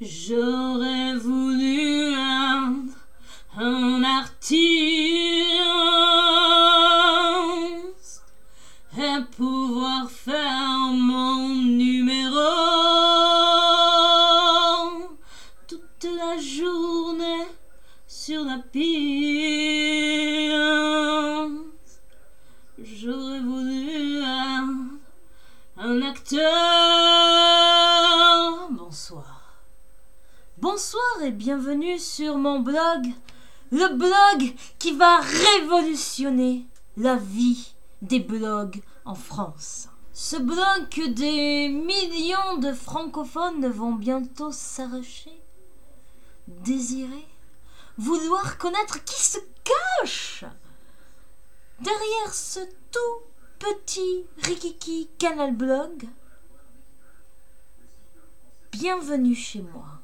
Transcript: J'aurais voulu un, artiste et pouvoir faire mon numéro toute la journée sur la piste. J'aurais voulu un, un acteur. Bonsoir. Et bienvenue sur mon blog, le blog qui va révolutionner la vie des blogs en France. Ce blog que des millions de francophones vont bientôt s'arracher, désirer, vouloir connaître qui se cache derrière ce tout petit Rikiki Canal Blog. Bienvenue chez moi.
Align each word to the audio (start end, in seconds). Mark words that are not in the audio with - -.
J'aurais 0.00 1.16
voulu 1.16 2.14
un, 2.14 2.84
artiste 4.04 4.62
et 8.96 9.18
pouvoir 9.36 10.08
faire 10.08 10.92
mon 10.92 11.48
numéro 11.48 12.36
toute 15.66 16.04
la 16.04 16.38
journée 16.40 17.48
sur 18.06 18.44
la 18.44 18.58
piste. 18.58 18.84
J'aurais 22.80 23.40
voulu 23.40 24.22
un, 24.22 24.90
un 25.76 26.02
acteur. 26.02 27.67
Bonsoir. 30.60 31.22
Et 31.22 31.30
bienvenue 31.30 32.00
sur 32.00 32.36
mon 32.36 32.58
blog, 32.58 33.06
le 33.70 33.94
blog 33.94 34.54
qui 34.80 34.90
va 34.90 35.20
révolutionner 35.20 36.66
la 36.96 37.14
vie 37.14 37.74
des 38.02 38.18
blogs 38.18 38.82
en 39.04 39.14
France. 39.14 39.88
Ce 40.12 40.34
blog 40.36 40.88
que 40.90 41.06
des 41.10 41.68
millions 41.68 42.56
de 42.58 42.72
francophones 42.72 43.68
vont 43.68 43.92
bientôt 43.92 44.50
s'arracher, 44.50 45.40
désirer, 46.48 47.28
vouloir 47.96 48.58
connaître 48.58 49.04
qui 49.04 49.22
se 49.22 49.38
cache 49.62 50.44
derrière 51.80 52.34
ce 52.34 52.60
tout 52.90 53.22
petit 53.60 54.26
Rikiki 54.42 55.08
Canal 55.18 55.54
Blog. 55.54 56.08
Bienvenue 58.72 59.36
chez 59.36 59.62
moi. 59.62 59.97